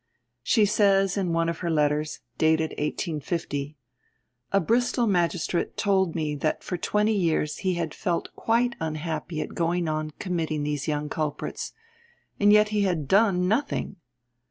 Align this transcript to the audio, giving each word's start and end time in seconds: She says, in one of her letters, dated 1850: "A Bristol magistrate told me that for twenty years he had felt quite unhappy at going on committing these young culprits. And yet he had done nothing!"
She 0.41 0.65
says, 0.65 1.15
in 1.15 1.31
one 1.31 1.47
of 1.47 1.59
her 1.59 1.69
letters, 1.69 2.21
dated 2.39 2.71
1850: 2.71 3.77
"A 4.51 4.59
Bristol 4.59 5.05
magistrate 5.05 5.77
told 5.77 6.15
me 6.15 6.33
that 6.37 6.63
for 6.63 6.75
twenty 6.75 7.13
years 7.13 7.57
he 7.57 7.75
had 7.75 7.93
felt 7.93 8.35
quite 8.35 8.75
unhappy 8.79 9.41
at 9.41 9.53
going 9.53 9.87
on 9.87 10.09
committing 10.17 10.63
these 10.63 10.87
young 10.87 11.07
culprits. 11.07 11.73
And 12.39 12.51
yet 12.51 12.69
he 12.69 12.81
had 12.81 13.07
done 13.07 13.47
nothing!" 13.47 13.97